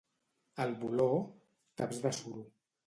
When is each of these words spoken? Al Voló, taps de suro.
Al 0.65 0.73
Voló, 0.83 1.11
taps 1.83 2.05
de 2.09 2.17
suro. 2.23 2.49